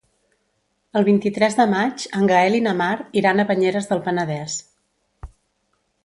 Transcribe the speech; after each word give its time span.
El 0.99 1.03
vint-i-tres 1.09 1.57
de 1.59 1.67
maig 1.73 2.05
en 2.19 2.31
Gaël 2.31 2.57
i 2.59 2.61
na 2.67 2.73
Mar 2.79 2.89
iran 3.21 3.41
a 3.41 3.45
Banyeres 3.51 3.89
del 3.91 4.01
Penedès. 4.07 4.57